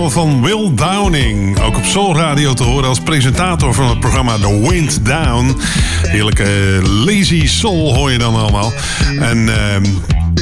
[0.00, 1.60] van Will Downing.
[1.60, 5.56] Ook op Soul Radio te horen als presentator van het programma The Wind Down.
[6.02, 8.72] Heerlijke lazy soul hoor je dan allemaal.
[9.20, 9.54] En uh,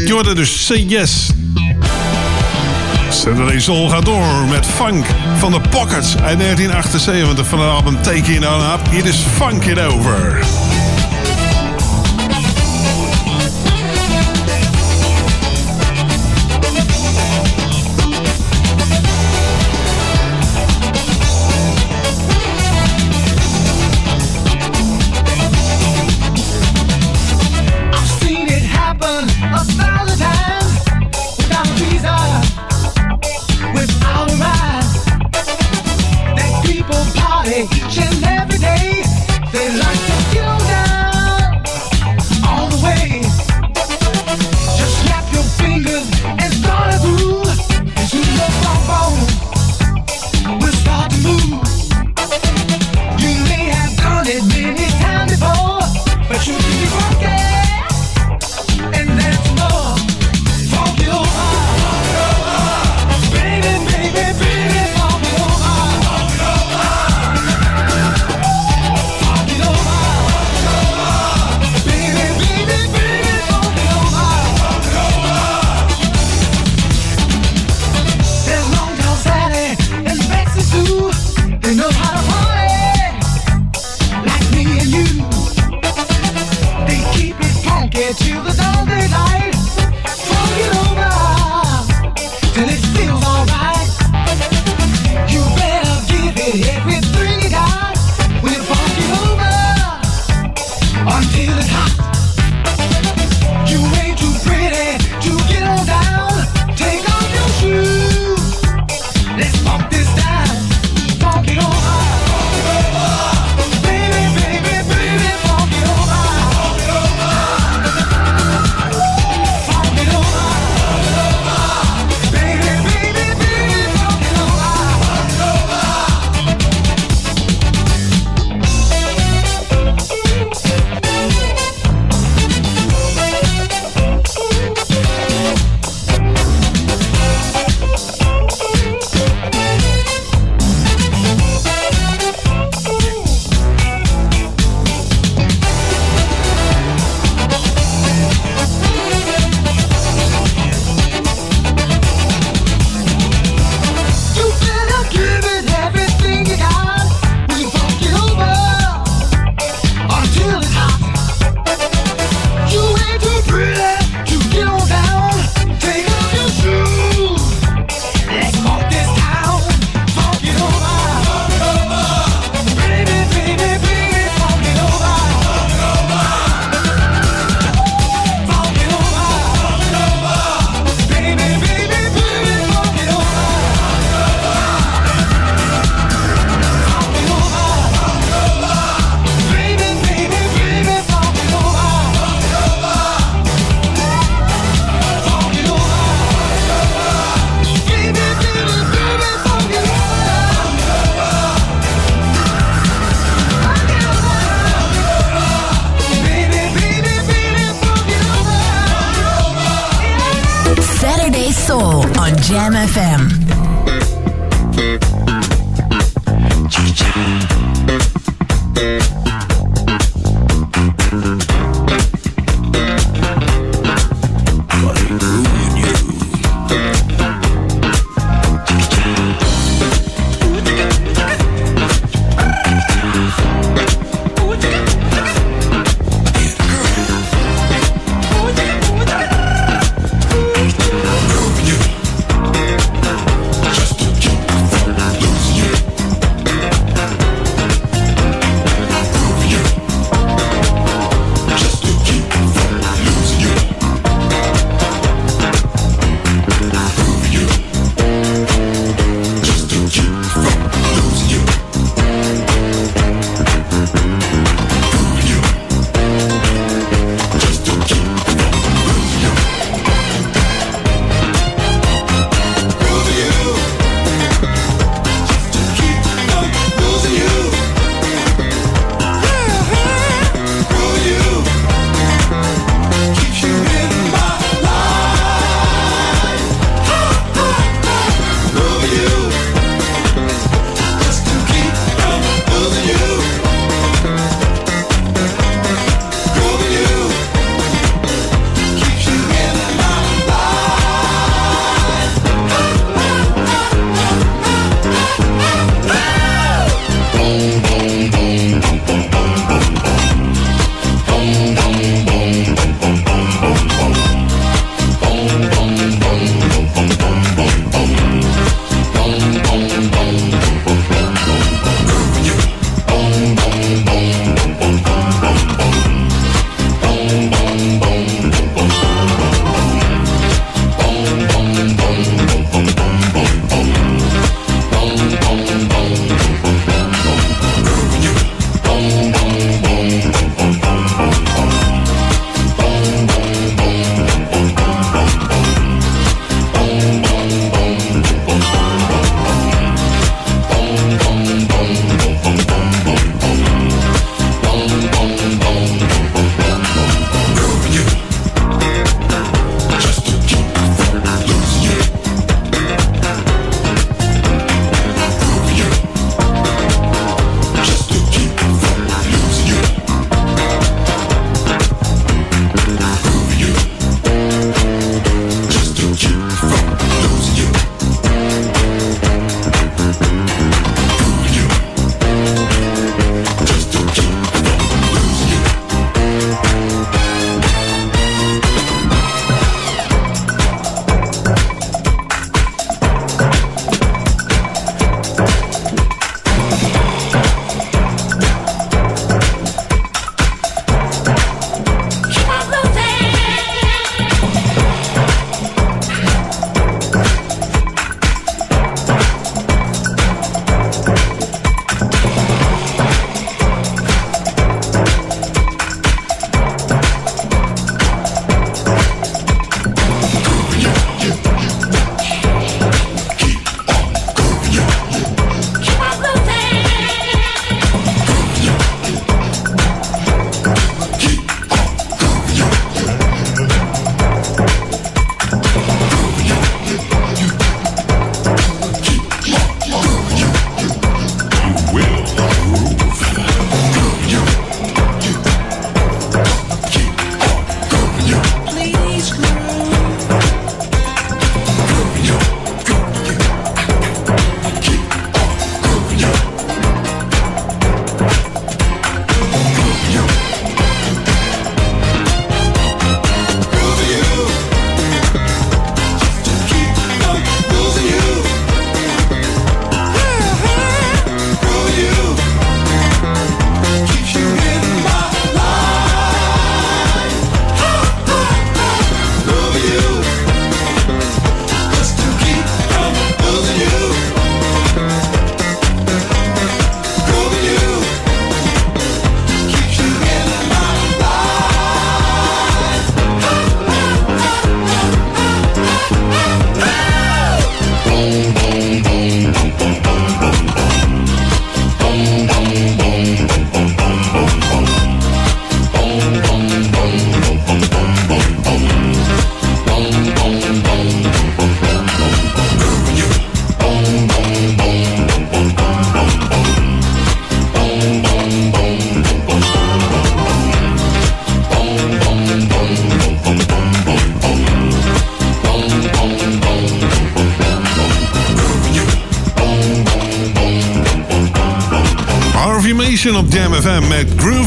[0.07, 1.31] je hoorde dus Say Yes.
[3.11, 5.07] Saturday Soul gaat door met Funk
[5.39, 8.91] van de Pockets uit 1978 van het album Take It On Up.
[8.91, 10.39] Hier is Funk It Over.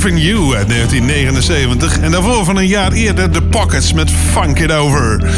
[0.03, 1.99] Grooving You uit 1979.
[1.99, 5.33] En daarvoor van een jaar eerder The Pockets met Funk It Over.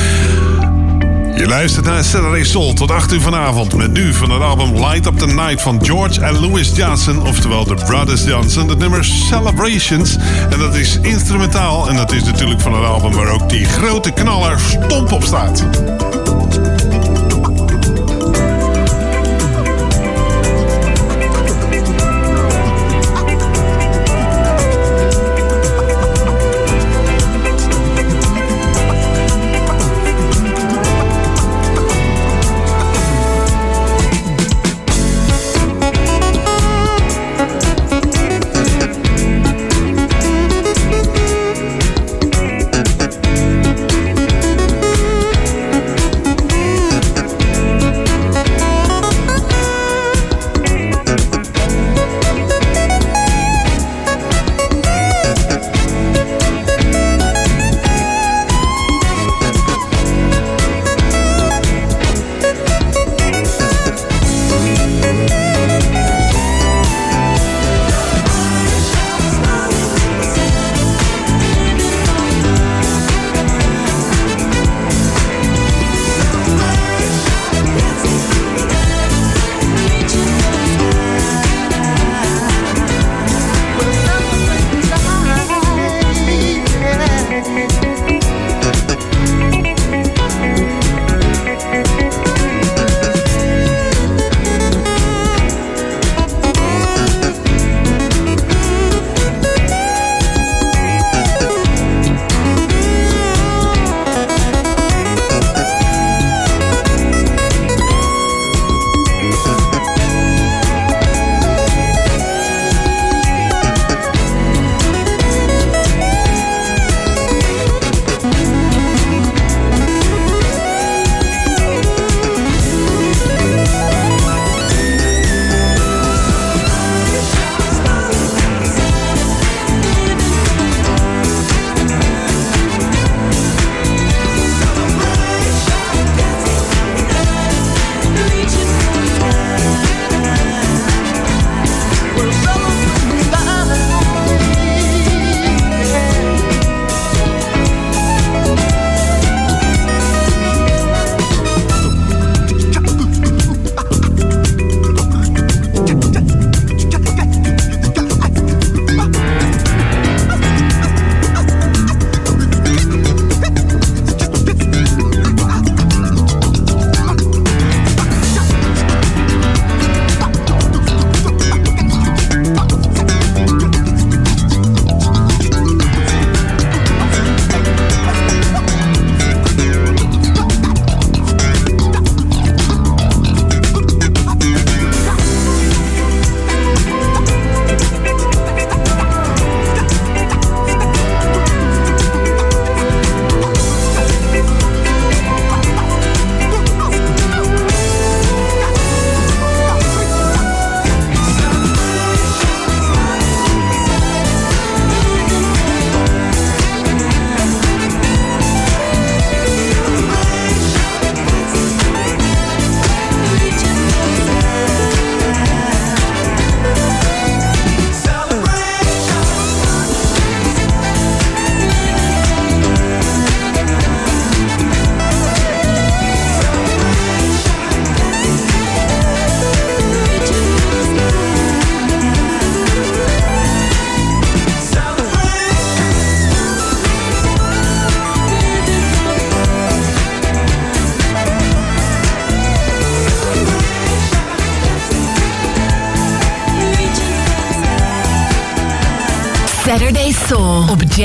[1.36, 3.76] Je luistert naar Saturday Soul tot 8 uur vanavond.
[3.76, 7.28] Met nu van het album Light Up the Night van George en Louis Johnson.
[7.28, 8.70] Oftewel de Brothers Johnson.
[8.70, 10.16] Het nummer Celebrations.
[10.50, 11.90] En dat is instrumentaal.
[11.90, 15.64] En dat is natuurlijk van het album waar ook die grote knaller stomp op staat.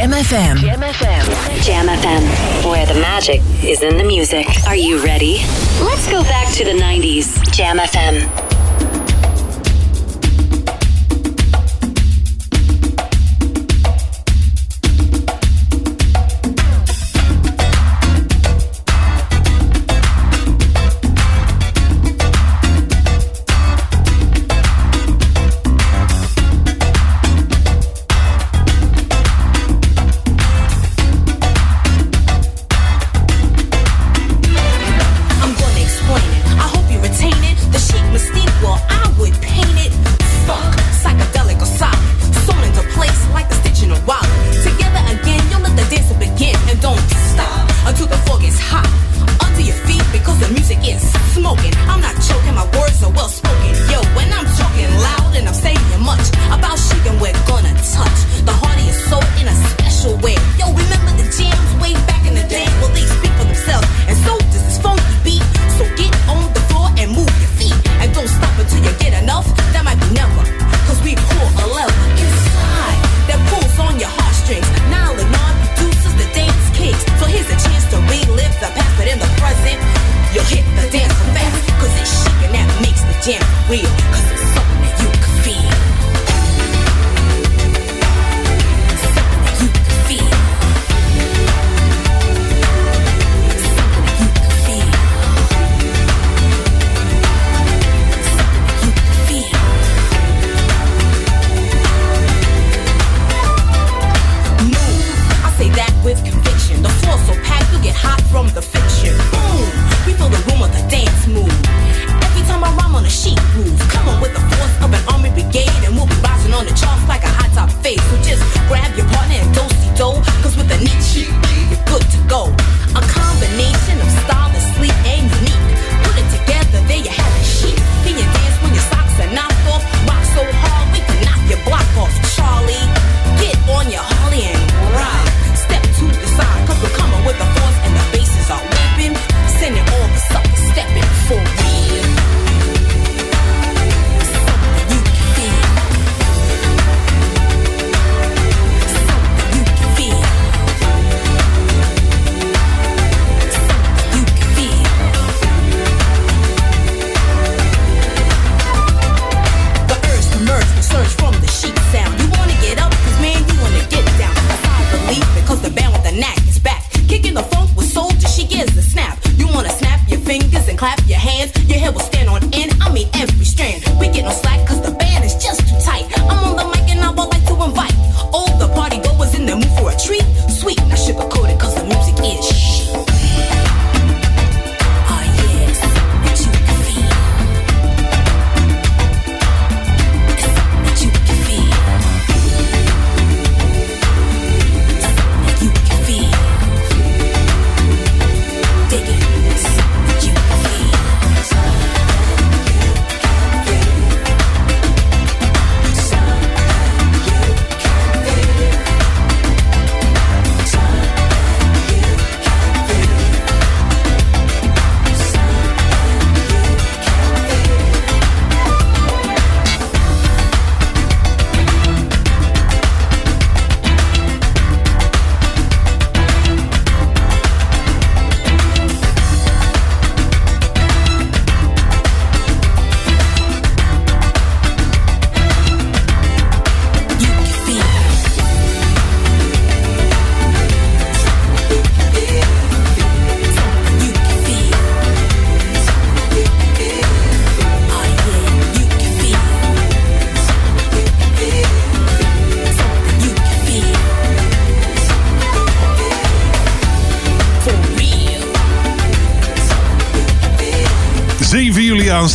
[0.01, 0.57] Jam FM.
[0.57, 1.63] Jam FM.
[1.63, 4.47] Jam FM, where the magic is in the music.
[4.67, 5.41] Are you ready?
[5.79, 7.53] Let's go back to the 90s.
[7.53, 8.40] Jam FM.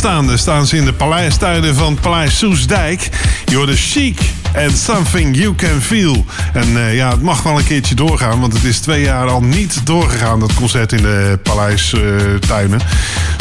[0.06, 3.08] Aanstaande staan ze in de paleistuinen van Paleis Soesdijk.
[3.44, 4.20] Je hoort de chic
[4.56, 6.24] and something you can feel.
[6.52, 9.42] En eh, ja, het mag wel een keertje doorgaan, want het is twee jaar al
[9.42, 12.80] niet doorgegaan, dat concert in de paleistuinen.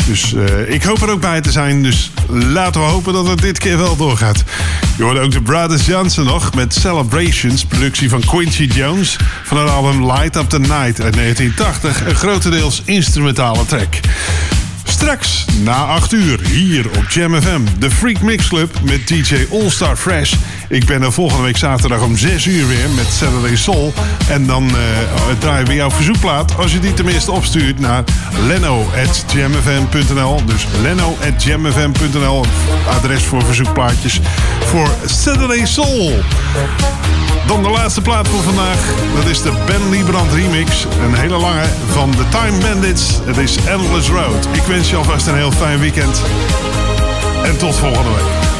[0.05, 3.39] dus eh, ik hoop er ook bij te zijn, dus laten we hopen dat het
[3.39, 4.43] dit keer wel doorgaat.
[4.97, 9.69] Je hoorde ook de Brothers Johnson nog met Celebrations, productie van Quincy Jones van het
[9.69, 12.05] album Light Up the Night uit 1980.
[12.05, 13.93] Een grotendeels instrumentale track.
[14.95, 19.69] Straks na 8 uur hier op Jam FM, de Freak Mix Club met DJ All
[19.69, 20.33] Star Fresh.
[20.69, 23.93] Ik ben er volgende week zaterdag om 6 uur weer met Saturday Soul.
[24.29, 24.75] En dan eh,
[25.39, 28.03] draaien we jouw verzoekplaat als je die tenminste opstuurt naar
[28.47, 30.45] leno.jamfm.nl.
[30.45, 32.45] Dus leno.jamfm.nl,
[32.89, 34.19] adres voor verzoekplaatjes
[34.59, 36.13] voor Saturday Soul.
[37.47, 38.93] Dan de laatste plaat voor vandaag.
[39.15, 40.85] Dat is de Ben Liebrand remix.
[41.03, 43.19] Een hele lange van The Time Bandits.
[43.25, 44.47] Het is Endless Road.
[44.51, 46.21] Ik wens je alvast een heel fijn weekend.
[47.43, 48.54] En tot volgende week.